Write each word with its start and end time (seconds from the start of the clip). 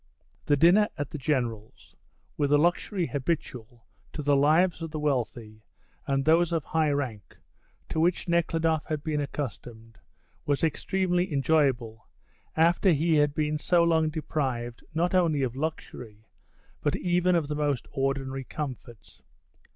The 0.47 0.57
dinner 0.57 0.87
at 0.97 1.11
the 1.11 1.19
General's, 1.19 1.95
with 2.35 2.49
the 2.49 2.57
luxury 2.57 3.05
habitual 3.05 3.85
to 4.13 4.23
the 4.23 4.35
lives 4.35 4.81
of 4.81 4.89
the 4.89 4.97
wealthy 4.97 5.61
and 6.07 6.25
those 6.25 6.51
of 6.51 6.63
high 6.63 6.89
rank, 6.89 7.37
to 7.89 7.99
which 7.99 8.27
Nekhludoff 8.27 8.83
had 8.87 9.03
been 9.03 9.21
accustomed, 9.21 9.99
was 10.43 10.63
extremely 10.63 11.31
enjoyable 11.31 12.07
after 12.57 12.89
he 12.89 13.17
had 13.17 13.35
been 13.35 13.59
so 13.59 13.83
long 13.83 14.09
deprived 14.09 14.83
not 14.95 15.13
only 15.13 15.43
of 15.43 15.55
luxury 15.55 16.25
but 16.81 16.95
even 16.95 17.35
of 17.35 17.47
the 17.47 17.53
most 17.53 17.87
ordinary 17.91 18.43
comforts. 18.45 19.21